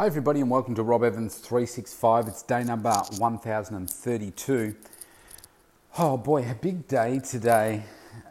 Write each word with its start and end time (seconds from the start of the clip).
Hi, 0.00 0.06
everybody, 0.06 0.40
and 0.40 0.48
welcome 0.48 0.74
to 0.76 0.82
Rob 0.82 1.04
Evans 1.04 1.34
365. 1.34 2.28
It's 2.28 2.42
day 2.42 2.64
number 2.64 2.90
1032. 3.18 4.74
Oh 5.98 6.16
boy, 6.16 6.50
a 6.50 6.54
big 6.54 6.88
day 6.88 7.18
today. 7.18 7.84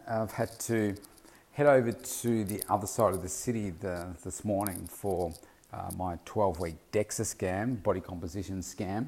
I've 0.07 0.31
had 0.31 0.57
to 0.61 0.95
head 1.51 1.67
over 1.67 1.91
to 1.91 2.43
the 2.43 2.63
other 2.69 2.87
side 2.87 3.13
of 3.13 3.21
the 3.21 3.29
city 3.29 3.69
the, 3.69 4.07
this 4.23 4.43
morning 4.43 4.87
for 4.87 5.31
uh, 5.71 5.91
my 5.95 6.17
12 6.25 6.59
week 6.59 6.75
DEXA 6.91 7.27
scan, 7.27 7.75
body 7.75 8.01
composition 8.01 8.63
scan. 8.63 9.07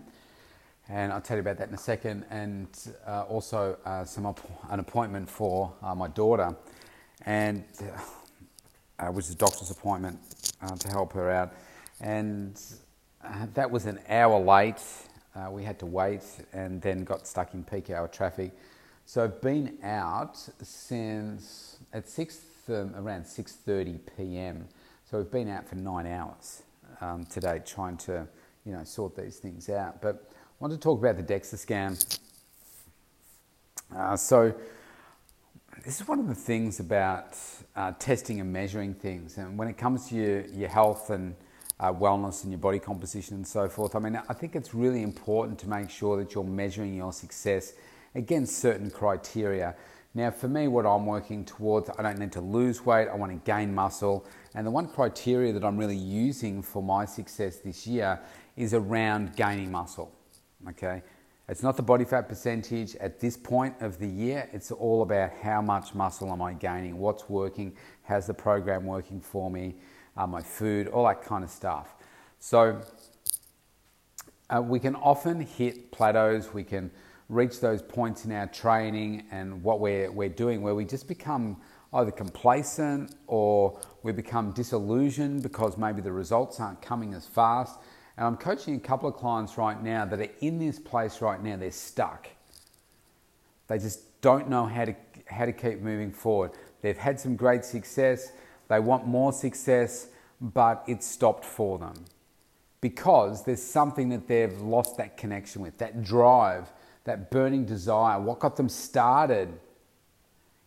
And 0.87 1.11
I'll 1.11 1.19
tell 1.19 1.37
you 1.37 1.41
about 1.41 1.57
that 1.57 1.69
in 1.69 1.73
a 1.73 1.79
second. 1.79 2.25
And 2.29 2.67
uh, 3.07 3.23
also 3.23 3.79
uh, 3.85 4.05
some 4.05 4.35
an 4.69 4.79
appointment 4.79 5.27
for 5.31 5.73
uh, 5.81 5.95
my 5.95 6.09
daughter, 6.09 6.55
and 7.25 7.63
uh, 8.99 9.07
which 9.07 9.25
is 9.25 9.31
a 9.31 9.37
doctor's 9.37 9.71
appointment 9.71 10.19
uh, 10.61 10.75
to 10.75 10.89
help 10.89 11.13
her 11.13 11.31
out 11.31 11.55
and 12.01 12.59
uh, 13.23 13.45
that 13.53 13.69
was 13.69 13.85
an 13.85 13.99
hour 14.09 14.39
late. 14.39 14.81
Uh, 15.35 15.49
we 15.49 15.63
had 15.63 15.79
to 15.79 15.85
wait 15.85 16.23
and 16.51 16.81
then 16.81 17.03
got 17.03 17.25
stuck 17.25 17.53
in 17.53 17.63
peak 17.63 17.89
hour 17.89 18.07
traffic. 18.07 18.51
So 19.05 19.23
I've 19.23 19.41
been 19.41 19.77
out 19.83 20.37
since 20.61 21.77
at 21.93 22.09
six 22.09 22.39
um, 22.69 22.93
around 22.95 23.23
6:30 23.23 23.99
p.m. 24.17 24.67
So 25.09 25.17
we've 25.17 25.31
been 25.31 25.49
out 25.49 25.67
for 25.67 25.75
nine 25.75 26.07
hours 26.07 26.63
um, 27.01 27.25
today 27.25 27.61
trying 27.65 27.97
to 27.97 28.27
you 28.65 28.71
know 28.71 28.83
sort 28.83 29.15
these 29.15 29.37
things 29.37 29.69
out. 29.69 30.01
But 30.01 30.31
I 30.31 30.33
want 30.59 30.73
to 30.73 30.79
talk 30.79 30.99
about 30.99 31.17
the 31.17 31.23
DEXA 31.23 31.57
scan. 31.57 31.97
Uh, 33.95 34.15
so 34.15 34.53
this 35.83 35.99
is 35.99 36.07
one 36.07 36.19
of 36.19 36.27
the 36.27 36.35
things 36.35 36.79
about 36.79 37.37
uh, 37.75 37.91
testing 37.99 38.39
and 38.39 38.51
measuring 38.51 38.93
things, 38.93 39.37
and 39.37 39.57
when 39.57 39.67
it 39.67 39.77
comes 39.77 40.09
to 40.09 40.15
your, 40.15 40.41
your 40.47 40.69
health 40.69 41.09
and 41.09 41.35
uh, 41.81 41.91
wellness 41.91 42.43
and 42.43 42.51
your 42.51 42.59
body 42.59 42.79
composition 42.79 43.35
and 43.35 43.47
so 43.47 43.67
forth. 43.67 43.95
I 43.95 43.99
mean, 43.99 44.21
I 44.29 44.33
think 44.33 44.55
it's 44.55 44.73
really 44.73 45.01
important 45.01 45.57
to 45.59 45.69
make 45.69 45.89
sure 45.89 46.15
that 46.17 46.33
you're 46.33 46.43
measuring 46.43 46.93
your 46.93 47.11
success 47.11 47.73
against 48.13 48.59
certain 48.59 48.91
criteria. 48.91 49.75
Now, 50.13 50.29
for 50.29 50.47
me, 50.47 50.67
what 50.67 50.85
I'm 50.85 51.05
working 51.05 51.43
towards, 51.43 51.89
I 51.97 52.03
don't 52.03 52.19
need 52.19 52.33
to 52.33 52.41
lose 52.41 52.85
weight, 52.85 53.07
I 53.07 53.15
want 53.15 53.31
to 53.31 53.51
gain 53.51 53.73
muscle. 53.73 54.25
And 54.53 54.67
the 54.67 54.71
one 54.71 54.87
criteria 54.87 55.53
that 55.53 55.63
I'm 55.63 55.77
really 55.77 55.95
using 55.95 56.61
for 56.61 56.83
my 56.83 57.05
success 57.05 57.57
this 57.57 57.87
year 57.87 58.19
is 58.55 58.73
around 58.73 59.35
gaining 59.35 59.71
muscle. 59.71 60.13
Okay? 60.69 61.01
It's 61.47 61.63
not 61.63 61.77
the 61.77 61.83
body 61.83 62.05
fat 62.05 62.29
percentage 62.29 62.95
at 62.97 63.19
this 63.19 63.35
point 63.35 63.75
of 63.79 63.97
the 63.97 64.07
year, 64.07 64.47
it's 64.53 64.71
all 64.71 65.01
about 65.01 65.31
how 65.41 65.61
much 65.61 65.95
muscle 65.95 66.31
am 66.31 66.41
I 66.41 66.53
gaining, 66.53 66.97
what's 66.97 67.27
working, 67.27 67.75
how's 68.03 68.27
the 68.27 68.33
program 68.33 68.85
working 68.85 69.19
for 69.19 69.49
me 69.49 69.75
uh, 70.21 70.27
my 70.27 70.41
food, 70.41 70.87
all 70.87 71.07
that 71.07 71.23
kind 71.23 71.43
of 71.43 71.49
stuff. 71.49 71.95
So 72.39 72.81
uh, 74.49 74.61
we 74.61 74.79
can 74.79 74.95
often 74.95 75.41
hit 75.41 75.91
plateaus, 75.91 76.53
we 76.53 76.63
can 76.63 76.91
reach 77.29 77.59
those 77.59 77.81
points 77.81 78.25
in 78.25 78.31
our 78.31 78.47
training 78.47 79.23
and 79.31 79.63
what 79.63 79.79
we're, 79.79 80.11
we're 80.11 80.29
doing 80.29 80.61
where 80.61 80.75
we 80.75 80.85
just 80.85 81.07
become 81.07 81.57
either 81.93 82.11
complacent 82.11 83.15
or 83.27 83.79
we 84.03 84.11
become 84.11 84.51
disillusioned 84.51 85.41
because 85.41 85.77
maybe 85.77 86.01
the 86.01 86.11
results 86.11 86.59
aren't 86.59 86.81
coming 86.81 87.13
as 87.13 87.25
fast. 87.25 87.79
And 88.17 88.27
I'm 88.27 88.37
coaching 88.37 88.75
a 88.75 88.79
couple 88.79 89.09
of 89.09 89.15
clients 89.15 89.57
right 89.57 89.81
now 89.81 90.05
that 90.05 90.19
are 90.19 90.31
in 90.41 90.59
this 90.59 90.77
place 90.77 91.21
right 91.21 91.41
now, 91.41 91.57
they're 91.57 91.71
stuck. 91.71 92.27
They 93.67 93.79
just 93.79 94.21
don't 94.21 94.49
know 94.49 94.65
how 94.65 94.85
to, 94.85 94.95
how 95.27 95.45
to 95.45 95.53
keep 95.53 95.79
moving 95.79 96.11
forward. 96.11 96.51
They've 96.81 96.97
had 96.97 97.19
some 97.19 97.35
great 97.35 97.65
success, 97.65 98.31
they 98.71 98.79
want 98.79 99.05
more 99.05 99.33
success, 99.33 100.07
but 100.39 100.83
it's 100.87 101.05
stopped 101.05 101.45
for 101.45 101.77
them 101.77 102.05
because 102.79 103.43
there's 103.43 103.61
something 103.61 104.09
that 104.09 104.27
they've 104.27 104.59
lost 104.61 104.97
that 104.97 105.17
connection 105.17 105.61
with, 105.61 105.77
that 105.77 106.03
drive, 106.03 106.71
that 107.03 107.29
burning 107.29 107.65
desire. 107.65 108.19
What 108.19 108.39
got 108.39 108.55
them 108.55 108.69
started 108.69 109.59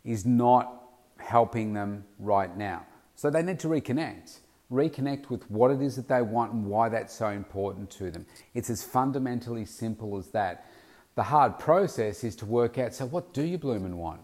is 0.05 0.25
not 0.25 0.83
helping 1.19 1.73
them 1.73 2.05
right 2.19 2.55
now. 2.57 2.87
So 3.17 3.31
they 3.31 3.43
need 3.43 3.59
to 3.61 3.69
reconnect. 3.69 4.39
Reconnect 4.71 5.31
with 5.31 5.51
what 5.51 5.71
it 5.71 5.81
is 5.81 5.97
that 5.97 6.09
they 6.09 6.23
want 6.23 6.53
and 6.53 6.67
why 6.67 6.89
that's 6.89 7.15
so 7.15 7.29
important 7.29 7.91
to 7.93 8.11
them. 8.11 8.27
It's 8.55 8.71
as 8.71 8.83
fundamentally 8.83 9.65
simple 9.65 10.19
as 10.19 10.29
that. 10.29 10.67
The 11.15 11.23
hard 11.23 11.59
process 11.59 12.25
is 12.25 12.37
to 12.37 12.47
work 12.47 12.77
out 12.79 12.93
so, 12.93 13.07
what 13.07 13.33
do 13.33 13.43
you 13.43 13.57
bloom 13.57 13.85
and 13.85 13.99
want? 13.99 14.21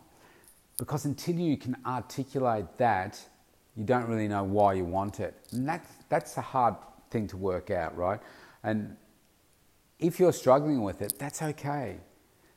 Because 0.76 1.04
until 1.04 1.36
you 1.36 1.56
can 1.56 1.76
articulate 1.86 2.66
that, 2.78 3.20
you 3.76 3.84
don't 3.84 4.06
really 4.06 4.28
know 4.28 4.44
why 4.44 4.74
you 4.74 4.84
want 4.84 5.18
it. 5.20 5.34
And 5.52 5.66
that's, 5.68 5.88
that's 6.08 6.36
a 6.36 6.42
hard 6.42 6.74
thing 7.10 7.26
to 7.28 7.36
work 7.36 7.70
out, 7.70 7.96
right? 7.96 8.18
And 8.62 8.96
if 9.98 10.18
you're 10.18 10.32
struggling 10.32 10.82
with 10.82 11.02
it, 11.02 11.18
that's 11.18 11.42
okay. 11.42 11.98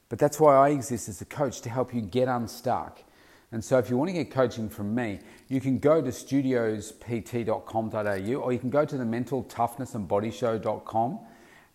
But 0.09 0.19
that's 0.19 0.40
why 0.40 0.56
I 0.56 0.69
exist 0.69 1.09
as 1.09 1.22
a 1.22 1.25
coach 1.25 1.62
to 1.62 1.69
help 1.69 1.94
you 1.94 2.02
get 2.02 2.28
unstuck. 2.28 3.03
And 3.52 3.63
so 3.63 3.78
if 3.78 3.88
you 3.90 3.97
want 3.97 4.09
to 4.09 4.13
get 4.13 4.31
coaching 4.31 4.68
from 4.68 4.96
me, 4.96 5.19
you 5.47 5.62
can 5.62 5.78
go 5.78 6.02
to 6.02 6.09
studiospt.com.au 6.09 8.35
or 8.35 8.52
you 8.52 8.59
can 8.59 8.72
go 8.72 8.84
to 8.84 8.97
the 8.97 9.03
mentaltoughnessandbodyshow.com 9.03 11.19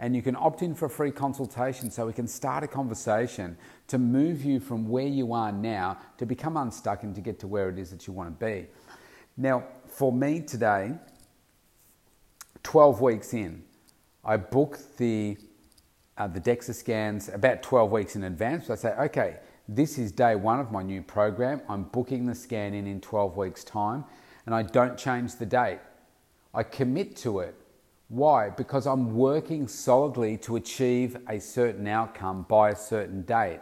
and 0.00 0.14
you 0.14 0.22
can 0.22 0.36
opt 0.36 0.62
in 0.62 0.74
for 0.74 0.86
a 0.86 0.90
free 0.90 1.10
consultation 1.10 1.90
so 1.90 2.06
we 2.06 2.12
can 2.12 2.28
start 2.28 2.64
a 2.64 2.68
conversation 2.68 3.56
to 3.88 3.98
move 3.98 4.44
you 4.44 4.60
from 4.60 4.88
where 4.88 5.06
you 5.06 5.32
are 5.32 5.52
now 5.52 5.98
to 6.18 6.26
become 6.26 6.56
unstuck 6.56 7.02
and 7.02 7.14
to 7.14 7.20
get 7.20 7.38
to 7.40 7.46
where 7.46 7.68
it 7.68 7.78
is 7.78 7.90
that 7.90 8.06
you 8.06 8.12
want 8.12 8.28
to 8.28 8.44
be. 8.44 8.66
Now, 9.40 9.62
for 9.86 10.12
me 10.12 10.40
today, 10.40 10.94
12 12.64 13.00
weeks 13.00 13.32
in, 13.32 13.62
I 14.24 14.36
book 14.36 14.80
the, 14.96 15.38
uh, 16.18 16.26
the 16.26 16.40
DEXA 16.40 16.74
scans 16.74 17.28
about 17.28 17.62
12 17.62 17.92
weeks 17.92 18.16
in 18.16 18.24
advance. 18.24 18.66
So 18.66 18.72
I 18.72 18.76
say, 18.76 18.90
okay, 18.94 19.36
this 19.68 19.96
is 19.96 20.10
day 20.10 20.34
one 20.34 20.58
of 20.58 20.72
my 20.72 20.82
new 20.82 21.02
program. 21.02 21.62
I'm 21.68 21.84
booking 21.84 22.26
the 22.26 22.34
scan 22.34 22.74
in 22.74 22.88
in 22.88 23.00
12 23.00 23.36
weeks' 23.36 23.62
time, 23.62 24.04
and 24.44 24.54
I 24.56 24.64
don't 24.64 24.98
change 24.98 25.36
the 25.36 25.46
date. 25.46 25.78
I 26.52 26.64
commit 26.64 27.14
to 27.18 27.38
it. 27.38 27.54
Why? 28.08 28.50
Because 28.50 28.88
I'm 28.88 29.14
working 29.14 29.68
solidly 29.68 30.36
to 30.38 30.56
achieve 30.56 31.16
a 31.28 31.38
certain 31.38 31.86
outcome 31.86 32.44
by 32.48 32.70
a 32.70 32.76
certain 32.76 33.22
date. 33.22 33.60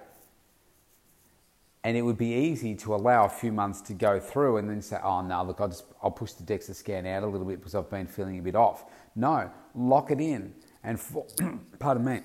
And 1.86 1.96
it 1.96 2.02
would 2.02 2.18
be 2.18 2.34
easy 2.34 2.74
to 2.74 2.96
allow 2.96 3.26
a 3.26 3.28
few 3.28 3.52
months 3.52 3.80
to 3.82 3.94
go 3.94 4.18
through 4.18 4.56
and 4.56 4.68
then 4.68 4.82
say, 4.82 4.98
oh, 5.04 5.22
no, 5.22 5.44
look, 5.44 5.60
I'll, 5.60 5.68
just, 5.68 5.84
I'll 6.02 6.10
push 6.10 6.32
the 6.32 6.42
DEXA 6.42 6.74
scan 6.74 7.06
out 7.06 7.22
a 7.22 7.26
little 7.28 7.46
bit 7.46 7.60
because 7.60 7.76
I've 7.76 7.88
been 7.88 8.08
feeling 8.08 8.40
a 8.40 8.42
bit 8.42 8.56
off. 8.56 8.86
No, 9.14 9.48
lock 9.72 10.10
it 10.10 10.20
in 10.20 10.52
and, 10.82 10.98
for, 10.98 11.26
pardon 11.78 12.04
me, 12.04 12.22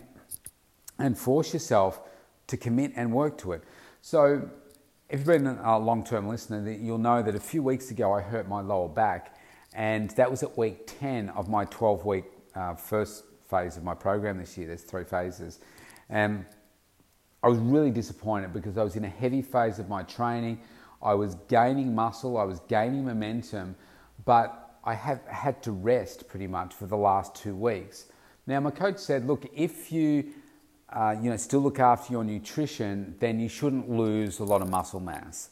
and 0.97 1.15
force 1.15 1.53
yourself 1.53 2.01
to 2.47 2.57
commit 2.57 2.93
and 2.95 3.13
work 3.13 3.37
to 3.37 3.51
it. 3.51 3.63
So, 4.01 4.49
if 5.09 5.19
you've 5.19 5.27
been 5.27 5.45
a 5.45 5.77
long 5.77 6.03
term 6.03 6.27
listener, 6.27 6.67
you'll 6.71 6.97
know 6.97 7.21
that 7.21 7.35
a 7.35 7.39
few 7.39 7.61
weeks 7.61 7.91
ago 7.91 8.13
I 8.13 8.21
hurt 8.21 8.49
my 8.49 8.61
lower 8.61 8.89
back, 8.89 9.37
and 9.75 10.09
that 10.11 10.31
was 10.31 10.41
at 10.41 10.57
week 10.57 10.91
10 10.99 11.29
of 11.29 11.49
my 11.49 11.65
12 11.65 12.03
week 12.03 12.25
uh, 12.55 12.73
first 12.73 13.25
phase 13.47 13.77
of 13.77 13.83
my 13.83 13.93
program 13.93 14.39
this 14.39 14.57
year. 14.57 14.65
There's 14.65 14.81
three 14.81 15.03
phases. 15.03 15.59
And 16.09 16.47
I 17.43 17.47
was 17.47 17.57
really 17.57 17.91
disappointed 17.91 18.53
because 18.53 18.77
I 18.77 18.83
was 18.83 18.95
in 18.95 19.05
a 19.05 19.09
heavy 19.09 19.41
phase 19.41 19.79
of 19.79 19.89
my 19.89 20.03
training. 20.03 20.59
I 21.01 21.15
was 21.15 21.35
gaining 21.47 21.95
muscle, 21.95 22.37
I 22.37 22.43
was 22.43 22.59
gaining 22.67 23.05
momentum, 23.05 23.75
but 24.25 24.77
I 24.83 24.93
have 24.93 25.25
had 25.25 25.63
to 25.63 25.71
rest 25.71 26.27
pretty 26.27 26.47
much 26.47 26.73
for 26.73 26.85
the 26.85 26.97
last 26.97 27.35
two 27.35 27.55
weeks. 27.55 28.05
Now, 28.45 28.59
my 28.59 28.71
coach 28.71 28.97
said, 28.97 29.25
look, 29.25 29.45
if 29.55 29.91
you 29.91 30.33
uh, 30.91 31.15
you 31.21 31.29
know, 31.29 31.37
still 31.37 31.61
look 31.61 31.79
after 31.79 32.11
your 32.11 32.23
nutrition, 32.23 33.15
then 33.19 33.39
you 33.39 33.47
shouldn't 33.47 33.89
lose 33.89 34.39
a 34.39 34.43
lot 34.43 34.61
of 34.61 34.69
muscle 34.69 34.99
mass. 34.99 35.49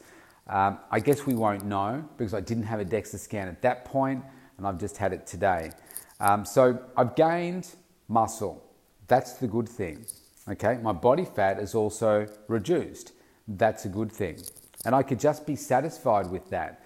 Um, 0.47 0.79
I 0.91 0.99
guess 0.99 1.25
we 1.25 1.33
won't 1.33 1.63
know 1.63 2.03
because 2.17 2.33
I 2.33 2.41
didn't 2.41 2.63
have 2.63 2.79
a 2.79 2.85
DEXA 2.85 3.19
scan 3.19 3.47
at 3.47 3.61
that 3.61 3.85
point 3.85 4.23
and 4.57 4.67
I've 4.67 4.79
just 4.79 4.97
had 4.97 5.13
it 5.13 5.25
today. 5.25 5.71
Um, 6.19 6.43
so 6.43 6.83
I've 6.97 7.15
gained 7.15 7.69
muscle. 8.07 8.63
That's 9.07 9.33
the 9.33 9.47
good 9.47 9.69
thing. 9.69 10.05
Okay, 10.49 10.79
my 10.81 10.93
body 10.93 11.25
fat 11.25 11.59
is 11.59 11.75
also 11.75 12.27
reduced. 12.47 13.13
That's 13.47 13.85
a 13.85 13.89
good 13.89 14.11
thing. 14.11 14.37
And 14.85 14.95
I 14.95 15.03
could 15.03 15.19
just 15.19 15.45
be 15.45 15.55
satisfied 15.55 16.31
with 16.31 16.49
that. 16.49 16.83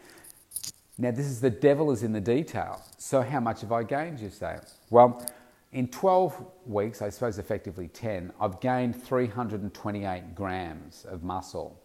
Now, 0.97 1.11
this 1.11 1.25
is 1.25 1.39
the 1.41 1.49
devil 1.49 1.91
is 1.91 2.03
in 2.03 2.11
the 2.11 2.21
detail. 2.21 2.81
So, 2.97 3.21
how 3.21 3.39
much 3.39 3.61
have 3.61 3.71
I 3.71 3.83
gained, 3.83 4.19
you 4.19 4.29
say? 4.29 4.57
Well, 4.89 5.25
in 5.71 5.87
12 5.87 6.45
weeks, 6.65 7.01
I 7.01 7.09
suppose 7.09 7.39
effectively 7.39 7.87
10, 7.87 8.31
I've 8.39 8.59
gained 8.59 9.01
328 9.01 10.35
grams 10.35 11.05
of 11.05 11.23
muscle. 11.23 11.81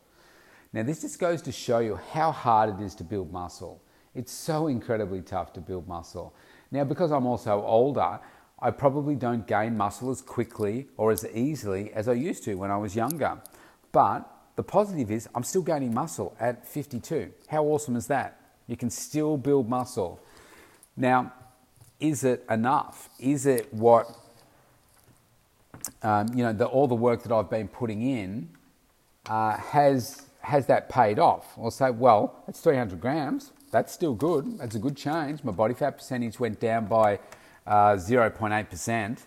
Now, 0.72 0.82
this 0.82 1.00
just 1.00 1.18
goes 1.18 1.40
to 1.42 1.52
show 1.52 1.78
you 1.78 1.98
how 2.12 2.32
hard 2.32 2.78
it 2.78 2.84
is 2.84 2.94
to 2.96 3.04
build 3.04 3.32
muscle. 3.32 3.82
It's 4.14 4.32
so 4.32 4.66
incredibly 4.66 5.22
tough 5.22 5.52
to 5.54 5.60
build 5.60 5.88
muscle. 5.88 6.34
Now, 6.70 6.84
because 6.84 7.12
I'm 7.12 7.26
also 7.26 7.62
older, 7.62 8.20
I 8.60 8.70
probably 8.70 9.14
don't 9.14 9.46
gain 9.46 9.76
muscle 9.76 10.10
as 10.10 10.20
quickly 10.20 10.88
or 10.96 11.12
as 11.12 11.24
easily 11.32 11.92
as 11.92 12.08
I 12.08 12.14
used 12.14 12.44
to 12.44 12.54
when 12.54 12.70
I 12.70 12.76
was 12.76 12.96
younger. 12.96 13.40
But 13.92 14.28
the 14.56 14.64
positive 14.64 15.10
is 15.10 15.28
I'm 15.34 15.44
still 15.44 15.62
gaining 15.62 15.94
muscle 15.94 16.36
at 16.40 16.66
52. 16.66 17.32
How 17.48 17.64
awesome 17.64 17.94
is 17.94 18.08
that? 18.08 18.40
You 18.66 18.76
can 18.76 18.90
still 18.90 19.36
build 19.36 19.68
muscle. 19.68 20.20
Now, 20.96 21.32
is 22.00 22.24
it 22.24 22.44
enough? 22.50 23.08
Is 23.20 23.46
it 23.46 23.72
what, 23.72 24.08
um, 26.02 26.28
you 26.34 26.42
know, 26.42 26.52
the, 26.52 26.66
all 26.66 26.88
the 26.88 26.94
work 26.94 27.22
that 27.22 27.32
I've 27.32 27.48
been 27.48 27.68
putting 27.68 28.02
in 28.02 28.48
uh, 29.26 29.56
has, 29.56 30.22
has 30.40 30.66
that 30.66 30.88
paid 30.88 31.20
off? 31.20 31.46
I'll 31.56 31.70
say, 31.70 31.90
well, 31.90 32.42
it's 32.48 32.60
300 32.60 33.00
grams. 33.00 33.52
That's 33.70 33.92
still 33.92 34.14
good. 34.14 34.58
That's 34.58 34.74
a 34.74 34.78
good 34.78 34.96
change. 34.96 35.44
My 35.44 35.52
body 35.52 35.74
fat 35.74 35.98
percentage 35.98 36.40
went 36.40 36.58
down 36.58 36.86
by 36.86 37.20
0.8%. 37.68 39.18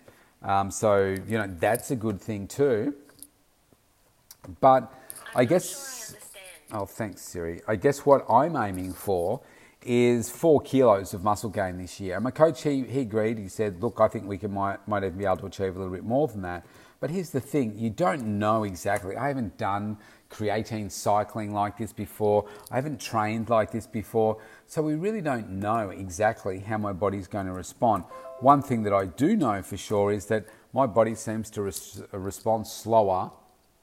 Um, 0.42 0.70
so, 0.70 1.14
you 1.26 1.38
know, 1.38 1.46
that's 1.46 1.90
a 1.90 1.96
good 1.96 2.20
thing 2.20 2.46
too. 2.48 2.94
But 4.60 4.92
I 5.34 5.44
guess. 5.44 6.16
oh, 6.72 6.86
thanks, 6.86 7.22
Siri. 7.22 7.62
I 7.68 7.76
guess 7.76 8.04
what 8.04 8.28
I'm 8.28 8.56
aiming 8.56 8.92
for 8.92 9.40
is 9.84 10.30
four 10.30 10.60
kilos 10.60 11.14
of 11.14 11.24
muscle 11.24 11.50
gain 11.50 11.78
this 11.78 11.98
year. 12.00 12.16
And 12.16 12.24
my 12.24 12.30
coach, 12.30 12.62
he, 12.62 12.82
he 12.82 13.00
agreed. 13.00 13.38
He 13.38 13.48
said, 13.48 13.82
look, 13.82 14.00
I 14.00 14.08
think 14.08 14.26
we 14.26 14.38
can, 14.38 14.52
might, 14.52 14.86
might 14.86 15.04
even 15.04 15.18
be 15.18 15.24
able 15.24 15.38
to 15.38 15.46
achieve 15.46 15.76
a 15.76 15.78
little 15.78 15.92
bit 15.92 16.04
more 16.04 16.28
than 16.28 16.42
that. 16.42 16.64
But 17.00 17.10
here's 17.10 17.30
the 17.30 17.40
thing 17.40 17.76
you 17.76 17.90
don't 17.90 18.38
know 18.38 18.64
exactly. 18.64 19.16
I 19.16 19.28
haven't 19.28 19.58
done 19.58 19.98
creatine 20.32 20.90
cycling 20.90 21.52
like 21.52 21.76
this 21.76 21.92
before, 21.92 22.46
I 22.70 22.76
haven't 22.76 23.00
trained 23.00 23.50
like 23.50 23.70
this 23.70 23.86
before. 23.86 24.38
So 24.66 24.82
we 24.82 24.94
really 24.94 25.20
don't 25.20 25.50
know 25.50 25.90
exactly 25.90 26.60
how 26.60 26.78
my 26.78 26.92
body's 26.92 27.28
going 27.28 27.46
to 27.46 27.52
respond. 27.52 28.04
One 28.40 28.62
thing 28.62 28.82
that 28.84 28.92
I 28.92 29.06
do 29.06 29.36
know 29.36 29.62
for 29.62 29.76
sure 29.76 30.10
is 30.10 30.26
that 30.26 30.46
my 30.72 30.86
body 30.86 31.14
seems 31.14 31.50
to 31.50 31.62
res- 31.62 32.02
respond 32.12 32.66
slower 32.66 33.30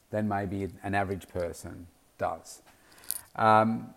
than 0.09 0.27
maybe 0.27 0.67
an 0.83 0.95
average 0.95 1.27
person 1.29 1.87
does. 2.17 2.61
Um, 3.35 3.93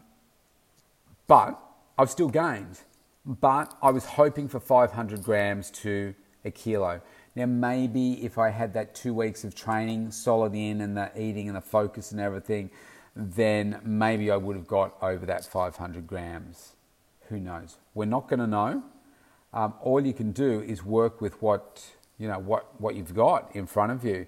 but 1.26 1.58
I've 1.98 2.10
still 2.10 2.28
gained. 2.28 2.80
But 3.24 3.74
I 3.82 3.90
was 3.90 4.04
hoping 4.04 4.48
for 4.48 4.60
500 4.60 5.22
grams 5.22 5.70
to 5.82 6.14
a 6.44 6.50
kilo. 6.50 7.00
Now, 7.34 7.46
maybe 7.46 8.24
if 8.24 8.36
I 8.36 8.50
had 8.50 8.74
that 8.74 8.94
two 8.94 9.14
weeks 9.14 9.42
of 9.44 9.54
training 9.54 10.10
solid 10.10 10.54
in 10.54 10.80
and 10.80 10.96
the 10.96 11.10
eating 11.18 11.48
and 11.48 11.56
the 11.56 11.62
focus 11.62 12.12
and 12.12 12.20
everything, 12.20 12.70
then 13.16 13.80
maybe 13.84 14.30
I 14.30 14.36
would 14.36 14.56
have 14.56 14.66
got 14.66 14.96
over 15.02 15.24
that 15.26 15.44
500 15.44 16.06
grams. 16.06 16.76
Who 17.28 17.40
knows? 17.40 17.78
We're 17.94 18.04
not 18.04 18.28
going 18.28 18.40
to 18.40 18.46
know. 18.46 18.82
Um, 19.54 19.74
all 19.80 20.04
you 20.04 20.12
can 20.12 20.32
do 20.32 20.60
is 20.60 20.84
work 20.84 21.20
with 21.20 21.40
what 21.42 21.84
you 22.18 22.28
know 22.28 22.38
what 22.38 22.80
what 22.80 22.94
you've 22.94 23.14
got 23.14 23.54
in 23.54 23.66
front 23.66 23.92
of 23.92 24.04
you. 24.04 24.26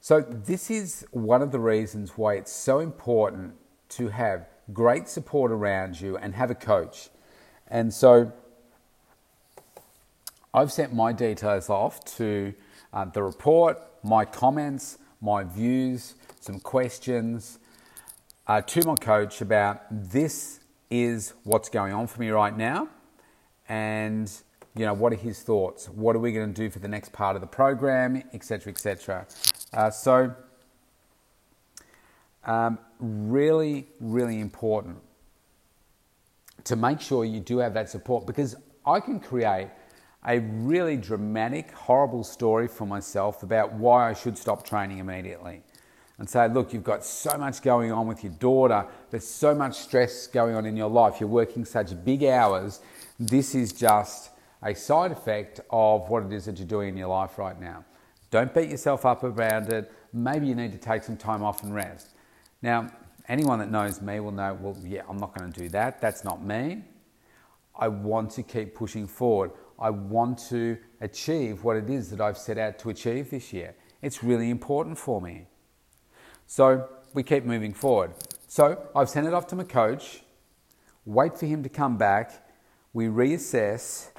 So 0.00 0.20
this 0.20 0.70
is 0.70 1.06
one 1.12 1.42
of 1.42 1.52
the 1.52 1.60
reasons 1.60 2.12
why 2.16 2.34
it's 2.34 2.52
so 2.52 2.80
important 2.80 3.54
to 3.90 4.08
have 4.08 4.48
great 4.72 5.08
support 5.08 5.50
around 5.50 6.00
you 6.00 6.16
and 6.16 6.34
have 6.34 6.50
a 6.50 6.54
coach. 6.54 7.10
And 7.68 7.92
so 7.92 8.32
I've 10.52 10.72
sent 10.72 10.92
my 10.92 11.12
details 11.12 11.70
off 11.70 12.04
to 12.16 12.52
uh, 12.92 13.04
the 13.04 13.22
report, 13.22 13.78
my 14.02 14.24
comments, 14.24 14.98
my 15.20 15.44
views, 15.44 16.14
some 16.40 16.58
questions 16.58 17.60
uh, 18.48 18.60
to 18.62 18.84
my 18.84 18.96
coach 18.96 19.40
about 19.40 19.82
this 19.90 20.58
is 20.90 21.34
what's 21.44 21.68
going 21.68 21.92
on 21.92 22.08
for 22.08 22.20
me 22.20 22.30
right 22.30 22.56
now 22.56 22.88
and 23.68 24.32
you 24.74 24.84
know 24.84 24.94
what 24.94 25.12
are 25.12 25.16
his 25.16 25.40
thoughts? 25.40 25.88
What 25.88 26.16
are 26.16 26.18
we 26.18 26.32
going 26.32 26.52
to 26.52 26.62
do 26.62 26.68
for 26.68 26.80
the 26.80 26.88
next 26.88 27.12
part 27.12 27.36
of 27.36 27.42
the 27.42 27.46
program 27.46 28.20
etc 28.32 28.72
etc 28.72 29.26
uh, 29.72 29.88
so, 29.88 30.34
um, 32.44 32.78
really, 32.98 33.86
really 34.00 34.40
important 34.40 34.96
to 36.64 36.74
make 36.74 37.00
sure 37.00 37.24
you 37.24 37.38
do 37.38 37.58
have 37.58 37.74
that 37.74 37.88
support 37.88 38.26
because 38.26 38.56
I 38.84 38.98
can 38.98 39.20
create 39.20 39.68
a 40.26 40.38
really 40.38 40.96
dramatic, 40.96 41.72
horrible 41.72 42.24
story 42.24 42.68
for 42.68 42.86
myself 42.86 43.42
about 43.42 43.72
why 43.72 44.10
I 44.10 44.12
should 44.12 44.36
stop 44.36 44.64
training 44.64 44.98
immediately. 44.98 45.62
And 46.18 46.28
say, 46.28 46.48
look, 46.48 46.74
you've 46.74 46.84
got 46.84 47.02
so 47.02 47.38
much 47.38 47.62
going 47.62 47.90
on 47.90 48.06
with 48.06 48.22
your 48.22 48.34
daughter, 48.34 48.86
there's 49.10 49.26
so 49.26 49.54
much 49.54 49.78
stress 49.78 50.26
going 50.26 50.54
on 50.54 50.66
in 50.66 50.76
your 50.76 50.90
life, 50.90 51.18
you're 51.18 51.28
working 51.30 51.64
such 51.64 52.04
big 52.04 52.24
hours. 52.24 52.80
This 53.18 53.54
is 53.54 53.72
just 53.72 54.30
a 54.62 54.74
side 54.74 55.12
effect 55.12 55.60
of 55.70 56.10
what 56.10 56.24
it 56.24 56.32
is 56.32 56.44
that 56.44 56.58
you're 56.58 56.68
doing 56.68 56.90
in 56.90 56.96
your 56.98 57.08
life 57.08 57.38
right 57.38 57.58
now. 57.58 57.86
Don't 58.30 58.52
beat 58.54 58.68
yourself 58.68 59.06
up 59.06 59.24
around 59.24 59.72
it. 59.72 59.90
Maybe 60.12 60.46
you 60.46 60.54
need 60.54 60.72
to 60.72 60.78
take 60.78 61.02
some 61.02 61.16
time 61.16 61.42
off 61.42 61.62
and 61.62 61.74
rest. 61.74 62.10
Now, 62.60 62.90
anyone 63.28 63.58
that 63.58 63.70
knows 63.70 64.02
me 64.02 64.20
will 64.20 64.32
know, 64.32 64.56
well, 64.60 64.76
yeah, 64.84 65.02
I'm 65.08 65.16
not 65.16 65.34
going 65.34 65.50
to 65.50 65.60
do 65.60 65.68
that. 65.70 66.00
That's 66.00 66.22
not 66.22 66.44
me. 66.44 66.84
I 67.74 67.88
want 67.88 68.30
to 68.32 68.42
keep 68.42 68.74
pushing 68.74 69.06
forward. 69.06 69.52
I 69.80 69.90
want 69.90 70.38
to 70.50 70.76
achieve 71.00 71.64
what 71.64 71.76
it 71.76 71.88
is 71.88 72.10
that 72.10 72.20
I've 72.20 72.38
set 72.38 72.58
out 72.58 72.78
to 72.80 72.90
achieve 72.90 73.30
this 73.30 73.52
year. 73.52 73.74
It's 74.02 74.22
really 74.22 74.50
important 74.50 74.98
for 74.98 75.20
me. 75.20 75.46
So 76.46 76.88
we 77.14 77.22
keep 77.22 77.44
moving 77.44 77.72
forward. 77.72 78.12
So 78.46 78.88
I've 78.94 79.08
sent 79.08 79.26
it 79.26 79.34
off 79.34 79.46
to 79.48 79.56
my 79.56 79.64
coach, 79.64 80.22
wait 81.04 81.38
for 81.38 81.46
him 81.46 81.62
to 81.62 81.68
come 81.68 81.96
back, 81.96 82.48
we 82.92 83.06
reassess. 83.06 84.10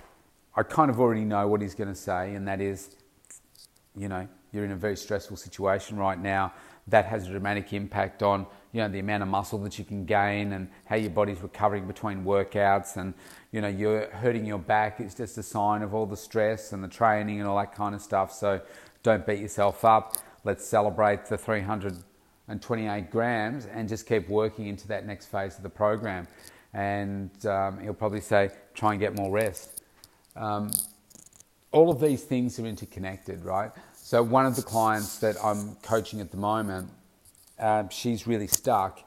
I 0.56 0.64
kind 0.64 0.90
of 0.90 1.00
already 1.00 1.26
know 1.26 1.48
what 1.48 1.62
he's 1.62 1.76
going 1.76 1.90
to 1.90 1.96
say, 1.96 2.34
and 2.36 2.48
that 2.48 2.62
is 2.62 2.96
you 3.96 4.08
know, 4.08 4.28
you're 4.52 4.66
in 4.66 4.72
a 4.72 4.76
very 4.76 4.96
stressful 4.96 5.38
situation 5.38 5.98
right 5.98 6.20
now. 6.20 6.54
That 6.88 7.06
has 7.06 7.28
a 7.28 7.32
dramatic 7.32 7.74
impact 7.74 8.24
on, 8.24 8.46
you 8.74 8.82
know, 8.82 8.88
the 8.88 9.00
amount 9.00 9.24
of 9.24 9.30
muscle 9.30 9.60
that 9.60 9.78
you 9.78 9.86
can 9.86 10.06
gain 10.06 10.54
and 10.54 10.70
how 10.86 10.96
your 10.96 11.10
body's 11.10 11.42
recovering 11.42 11.88
between 11.88 12.24
workouts 12.24 12.98
and, 12.98 13.14
you 13.52 13.62
know, 13.62 13.68
you're 13.68 14.10
hurting 14.10 14.46
your 14.46 14.60
back. 14.60 15.00
It's 15.00 15.14
just 15.16 15.38
a 15.38 15.44
sign 15.44 15.82
of 15.82 15.94
all 15.94 16.06
the 16.06 16.18
stress 16.18 16.72
and 16.72 16.84
the 16.84 16.88
training 16.88 17.40
and 17.40 17.50
all 17.50 17.58
that 17.58 17.76
kind 17.76 17.94
of 17.94 18.02
stuff. 18.02 18.32
So 18.32 18.62
don't 19.04 19.26
beat 19.26 19.40
yourself 19.40 19.84
up. 19.84 20.18
Let's 20.44 20.66
celebrate 20.66 21.26
the 21.26 21.38
328 21.38 23.12
grams 23.12 23.66
and 23.66 23.90
just 23.90 24.08
keep 24.08 24.30
working 24.30 24.68
into 24.68 24.88
that 24.88 25.06
next 25.06 25.26
phase 25.26 25.58
of 25.58 25.64
the 25.64 25.70
program. 25.70 26.28
And 26.74 27.46
um, 27.46 27.80
he'll 27.82 27.94
probably 27.94 28.22
say, 28.22 28.52
try 28.74 28.92
and 28.92 29.00
get 29.00 29.18
more 29.18 29.32
rest. 29.32 29.84
Um, 30.36 30.72
all 31.72 31.90
of 31.90 32.00
these 32.00 32.24
things 32.24 32.60
are 32.60 32.66
interconnected, 32.66 33.44
right? 33.44 33.72
So 33.94 34.24
one 34.24 34.46
of 34.46 34.56
the 34.56 34.62
clients 34.62 35.20
that 35.20 35.36
I'm 35.44 35.76
coaching 35.84 36.22
at 36.22 36.32
the 36.32 36.38
moment, 36.38 36.90
uh, 37.62 37.88
she's 37.90 38.28
really 38.28 38.48
stuck, 38.48 39.00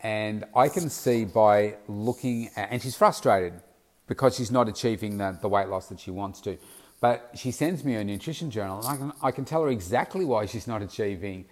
and 0.00 0.44
I 0.54 0.68
can 0.68 0.88
see 0.88 1.24
by 1.24 1.76
looking 1.88 2.50
at, 2.56 2.70
and 2.70 2.80
she's 2.80 2.96
frustrated 2.96 3.60
because 4.06 4.36
she's 4.36 4.50
not 4.50 4.68
achieving 4.68 5.18
the, 5.18 5.38
the 5.40 5.48
weight 5.48 5.68
loss 5.68 5.88
that 5.88 6.00
she 6.00 6.10
wants 6.10 6.40
to. 6.42 6.56
But 7.00 7.30
she 7.34 7.50
sends 7.50 7.84
me 7.84 7.96
a 7.96 8.04
nutrition 8.04 8.50
journal, 8.50 8.78
and 8.78 8.86
I 8.86 8.96
can, 8.96 9.12
I 9.22 9.30
can 9.32 9.44
tell 9.44 9.62
her 9.62 9.68
exactly 9.68 10.24
why 10.24 10.46
she's 10.46 10.66
not 10.66 10.82
achieving 10.82 11.46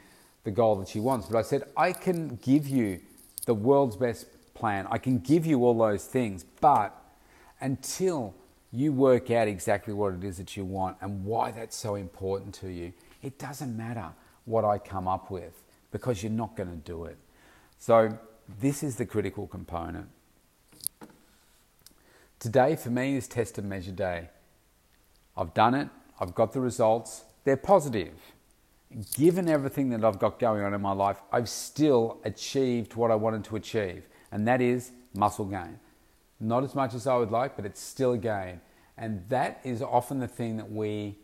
the 0.45 0.51
goal 0.51 0.77
that 0.77 0.89
she 0.89 1.01
wants. 1.01 1.27
But 1.27 1.39
I 1.39 1.43
said, 1.43 1.65
I 1.77 1.93
can 1.93 2.37
give 2.37 2.69
you 2.69 3.01
the 3.47 3.55
world's 3.55 3.97
best 3.97 4.27
plan. 4.55 4.87
I 4.91 4.99
can 4.99 5.19
give 5.19 5.45
you 5.45 5.65
all 5.65 5.77
those 5.77 6.05
things, 6.05 6.45
but 6.61 6.97
until 7.61 8.35
you 8.73 8.93
work 8.93 9.31
out 9.31 9.49
exactly 9.49 9.93
what 9.93 10.15
it 10.15 10.25
is 10.25 10.37
that 10.37 10.57
you 10.57 10.65
want 10.65 10.97
and 11.01 11.25
why 11.25 11.51
that's 11.51 11.77
so 11.77 11.97
important 11.97 12.55
to 12.55 12.69
you. 12.69 12.93
It 13.23 13.39
doesn't 13.39 13.77
matter 13.77 14.11
what 14.45 14.65
I 14.65 14.79
come 14.79 15.09
up 15.09 15.31
with 15.31 15.63
because 15.91 16.23
you're 16.23 16.33
not 16.33 16.57
going 16.57 16.71
to 16.71 16.77
do 16.77 17.05
it. 17.05 17.19
So, 17.79 18.19
this 18.61 18.83
is 18.83 18.97
the 18.97 19.07
critical 19.07 19.47
component. 19.47 20.09
Today, 22.39 22.75
for 22.77 22.91
me, 22.91 23.17
is 23.17 23.29
test 23.29 23.59
and 23.59 23.69
measure 23.69 23.93
day. 23.93 24.29
I've 25.37 25.55
done 25.55 25.75
it, 25.75 25.89
I've 26.19 26.35
got 26.35 26.53
the 26.53 26.61
results, 26.61 27.25
they're 27.45 27.57
positive. 27.57 28.13
Given 29.15 29.49
everything 29.49 29.91
that 29.91 30.05
I've 30.05 30.19
got 30.19 30.39
going 30.39 30.65
on 30.65 30.75
in 30.75 30.81
my 30.81 30.93
life, 30.93 31.19
I've 31.31 31.49
still 31.49 32.19
achieved 32.25 32.97
what 32.97 33.11
I 33.11 33.15
wanted 33.15 33.45
to 33.45 33.57
achieve, 33.57 34.09
and 34.33 34.49
that 34.49 34.61
is 34.61 34.91
muscle 35.15 35.45
gain. 35.45 35.79
Not 36.41 36.65
as 36.65 36.75
much 36.75 36.95
as 36.95 37.07
I 37.07 37.17
would 37.17 37.31
like, 37.31 37.55
but 37.57 37.67
it's 37.67 37.81
still 37.81 38.13
a 38.13 38.19
gain. 38.19 38.61
And 38.97 39.23
that 39.29 39.61
is 39.65 39.83
often 39.83 40.19
the 40.19 40.29
thing 40.29 40.57
that 40.57 40.71
we 40.71 41.17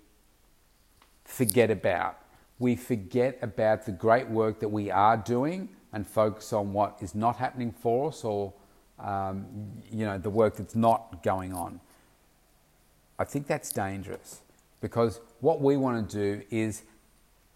forget 1.24 1.70
about. 1.70 2.18
We 2.58 2.76
forget 2.76 3.38
about 3.42 3.86
the 3.86 3.92
great 3.92 4.28
work 4.28 4.60
that 4.60 4.68
we 4.68 4.90
are 4.90 5.16
doing 5.16 5.68
and 5.92 6.06
focus 6.06 6.52
on 6.52 6.72
what 6.72 6.98
is 7.00 7.14
not 7.14 7.36
happening 7.36 7.72
for 7.72 8.08
us 8.08 8.24
or 8.24 8.52
um, 8.98 9.46
you 9.90 10.06
know 10.06 10.16
the 10.16 10.30
work 10.30 10.56
that's 10.56 10.74
not 10.74 11.22
going 11.22 11.52
on. 11.52 11.80
I 13.18 13.24
think 13.24 13.46
that's 13.46 13.70
dangerous 13.72 14.40
because 14.80 15.20
what 15.40 15.60
we 15.60 15.76
want 15.76 16.08
to 16.08 16.16
do 16.16 16.42
is 16.50 16.82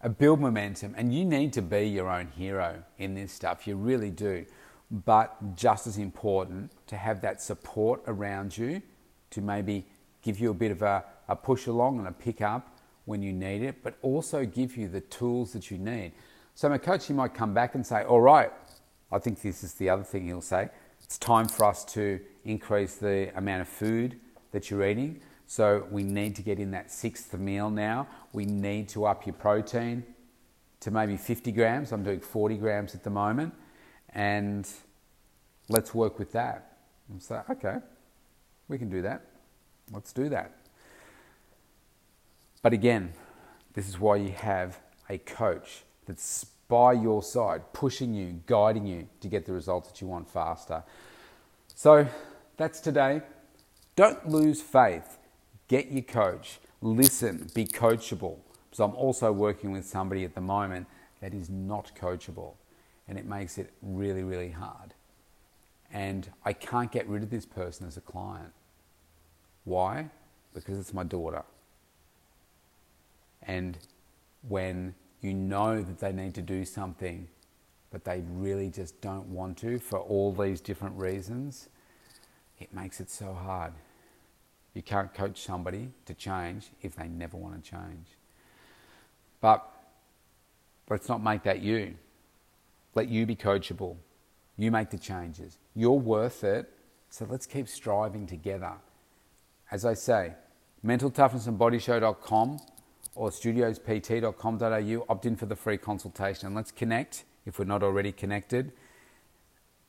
uh, 0.03 0.09
build 0.09 0.39
momentum, 0.39 0.93
and 0.97 1.13
you 1.13 1.25
need 1.25 1.53
to 1.53 1.61
be 1.61 1.87
your 1.87 2.09
own 2.09 2.27
hero 2.27 2.83
in 2.99 3.15
this 3.15 3.31
stuff. 3.31 3.67
You 3.67 3.75
really 3.75 4.11
do 4.11 4.45
but 4.91 5.55
just 5.55 5.87
as 5.87 5.97
important 5.97 6.71
to 6.87 6.97
have 6.97 7.21
that 7.21 7.41
support 7.41 8.01
around 8.07 8.57
you 8.57 8.81
to 9.29 9.41
maybe 9.41 9.85
give 10.21 10.39
you 10.39 10.51
a 10.51 10.53
bit 10.53 10.71
of 10.71 10.81
a, 10.81 11.03
a 11.29 11.35
push 11.35 11.67
along 11.67 11.97
and 11.97 12.07
a 12.07 12.11
pick 12.11 12.41
up 12.41 12.77
when 13.05 13.21
you 13.21 13.33
need 13.33 13.61
it, 13.61 13.83
but 13.83 13.97
also 14.01 14.45
give 14.45 14.77
you 14.77 14.87
the 14.87 15.01
tools 15.01 15.53
that 15.53 15.71
you 15.71 15.77
need. 15.77 16.13
So, 16.55 16.69
my 16.69 16.77
coach, 16.77 17.07
he 17.07 17.13
might 17.13 17.33
come 17.33 17.53
back 17.53 17.75
and 17.75 17.85
say, 17.85 18.03
All 18.03 18.21
right, 18.21 18.51
I 19.11 19.19
think 19.19 19.41
this 19.41 19.63
is 19.63 19.73
the 19.73 19.89
other 19.89 20.03
thing 20.03 20.25
he'll 20.25 20.41
say. 20.41 20.69
It's 21.03 21.17
time 21.17 21.47
for 21.47 21.65
us 21.65 21.83
to 21.93 22.19
increase 22.45 22.95
the 22.95 23.35
amount 23.37 23.61
of 23.61 23.67
food 23.67 24.19
that 24.51 24.69
you're 24.69 24.85
eating. 24.85 25.21
So 25.47 25.85
we 25.91 26.03
need 26.03 26.35
to 26.37 26.41
get 26.41 26.59
in 26.59 26.71
that 26.71 26.91
sixth 26.91 27.33
meal 27.37 27.69
now. 27.69 28.07
We 28.31 28.45
need 28.45 28.87
to 28.89 29.05
up 29.05 29.25
your 29.25 29.33
protein 29.33 30.05
to 30.79 30.91
maybe 30.91 31.17
50 31.17 31.51
grams. 31.51 31.91
I'm 31.91 32.03
doing 32.03 32.21
40 32.21 32.55
grams 32.57 32.95
at 32.95 33.03
the 33.03 33.09
moment. 33.09 33.53
And 34.13 34.67
let's 35.67 35.93
work 35.93 36.19
with 36.19 36.31
that. 36.33 36.77
And 37.09 37.21
say, 37.21 37.41
okay, 37.49 37.77
we 38.69 38.77
can 38.77 38.89
do 38.89 39.01
that. 39.01 39.25
Let's 39.91 40.13
do 40.13 40.29
that. 40.29 40.55
But 42.61 42.73
again, 42.73 43.13
this 43.73 43.87
is 43.87 43.99
why 43.99 44.17
you 44.17 44.31
have 44.31 44.79
a 45.09 45.17
coach 45.17 45.83
that's 46.05 46.45
by 46.67 46.93
your 46.93 47.21
side, 47.21 47.73
pushing 47.73 48.13
you, 48.13 48.41
guiding 48.45 48.85
you 48.85 49.07
to 49.19 49.27
get 49.27 49.45
the 49.45 49.51
results 49.51 49.89
that 49.89 49.99
you 49.99 50.07
want 50.07 50.29
faster. 50.29 50.83
So 51.75 52.07
that's 52.57 52.79
today. 52.79 53.21
Don't 53.95 54.29
lose 54.29 54.61
faith. 54.61 55.17
Get 55.67 55.91
your 55.91 56.03
coach. 56.03 56.59
Listen. 56.81 57.49
Be 57.53 57.65
coachable. 57.65 58.37
So 58.71 58.85
I'm 58.85 58.95
also 58.95 59.31
working 59.33 59.71
with 59.71 59.85
somebody 59.85 60.23
at 60.23 60.33
the 60.33 60.41
moment 60.41 60.87
that 61.19 61.33
is 61.33 61.49
not 61.49 61.91
coachable, 61.99 62.53
and 63.07 63.17
it 63.19 63.25
makes 63.25 63.57
it 63.57 63.71
really, 63.81 64.23
really 64.23 64.51
hard. 64.51 64.93
And 65.91 66.29
I 66.45 66.53
can't 66.53 66.91
get 66.91 67.07
rid 67.07 67.21
of 67.21 67.29
this 67.29 67.45
person 67.45 67.85
as 67.85 67.97
a 67.97 68.01
client. 68.01 68.53
Why? 69.65 70.09
Because 70.53 70.79
it's 70.79 70.93
my 70.93 71.03
daughter. 71.03 71.43
And 73.51 73.77
when 74.47 74.95
you 75.19 75.33
know 75.33 75.81
that 75.81 75.99
they 75.99 76.13
need 76.13 76.33
to 76.35 76.41
do 76.41 76.63
something, 76.63 77.27
but 77.91 78.05
they 78.05 78.23
really 78.31 78.69
just 78.69 79.01
don't 79.01 79.27
want 79.27 79.57
to 79.57 79.77
for 79.77 79.99
all 79.99 80.31
these 80.31 80.61
different 80.61 80.97
reasons, 80.97 81.67
it 82.61 82.73
makes 82.73 83.01
it 83.01 83.09
so 83.09 83.33
hard. 83.33 83.73
You 84.73 84.81
can't 84.81 85.13
coach 85.13 85.41
somebody 85.41 85.89
to 86.05 86.13
change 86.13 86.67
if 86.81 86.95
they 86.95 87.09
never 87.09 87.35
want 87.35 87.61
to 87.61 87.69
change. 87.69 88.07
But 89.41 89.69
let's 90.89 91.09
not 91.09 91.21
make 91.21 91.43
that 91.43 91.61
you. 91.61 91.95
Let 92.95 93.09
you 93.09 93.25
be 93.25 93.35
coachable. 93.35 93.97
You 94.57 94.71
make 94.71 94.91
the 94.91 94.97
changes. 94.97 95.57
You're 95.75 95.99
worth 95.99 96.45
it. 96.45 96.69
So 97.09 97.27
let's 97.29 97.47
keep 97.47 97.67
striving 97.67 98.27
together. 98.27 98.75
As 99.69 99.83
I 99.83 99.95
say, 99.95 100.35
mentaltoughnessandbodyshow.com 100.85 102.59
or 103.15 103.29
studiospt.com.au. 103.29 105.05
Opt 105.09 105.25
in 105.25 105.35
for 105.35 105.45
the 105.45 105.55
free 105.55 105.77
consultation 105.77 106.47
and 106.47 106.55
let's 106.55 106.71
connect 106.71 107.25
if 107.45 107.59
we're 107.59 107.65
not 107.65 107.83
already 107.83 108.11
connected. 108.11 108.71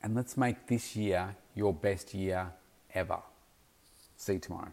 And 0.03 0.15
let's 0.15 0.37
make 0.37 0.67
this 0.67 0.97
year 0.97 1.37
your 1.55 1.73
best 1.73 2.15
year 2.15 2.53
ever. 2.95 3.21
See 4.17 4.35
you 4.35 4.39
tomorrow. 4.39 4.73